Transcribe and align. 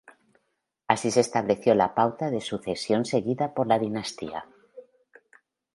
Así 0.87 1.11
se 1.11 1.19
estableció 1.21 1.75
la 1.75 1.93
pauta 1.93 2.31
de 2.31 2.41
sucesión 2.41 3.05
seguida 3.05 3.53
por 3.53 3.67
la 3.67 3.77
dinastía. 3.77 4.49